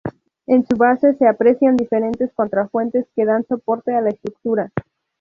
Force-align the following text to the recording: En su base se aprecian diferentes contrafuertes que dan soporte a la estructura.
En 0.47 0.65
su 0.65 0.77
base 0.77 1.13
se 1.17 1.27
aprecian 1.27 1.75
diferentes 1.77 2.33
contrafuertes 2.33 3.05
que 3.15 3.23
dan 3.23 3.45
soporte 3.45 3.93
a 3.95 4.01
la 4.01 4.09
estructura. 4.09 4.71